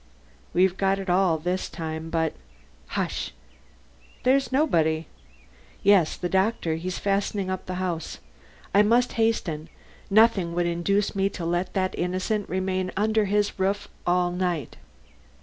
We've 0.51 0.77
got 0.77 0.97
it 0.97 1.11
all 1.11 1.37
this 1.37 1.69
time. 1.69 2.09
But" 2.09 2.33
"Hush!" 2.97 3.33
"There's 4.23 4.51
nobody." 4.51 5.05
"Yes, 5.83 6.17
the 6.17 6.27
doctor; 6.27 6.73
he's 6.73 6.97
fastening 6.97 7.51
up 7.51 7.67
his 7.67 7.77
house. 7.77 8.17
I 8.73 8.81
must 8.81 9.13
hasten; 9.13 9.69
nothing 10.09 10.55
would 10.55 10.65
induce 10.65 11.15
me 11.15 11.29
to 11.29 11.45
let 11.45 11.75
that 11.75 11.93
innocent 11.95 12.49
remain 12.49 12.91
under 12.97 13.25
his 13.25 13.59
roof 13.59 13.89
all 14.07 14.31
night." 14.31 14.75